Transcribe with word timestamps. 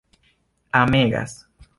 amegas 0.73 1.45